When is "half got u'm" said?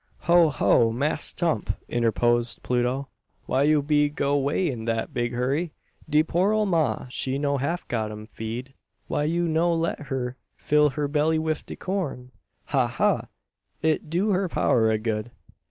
7.57-8.25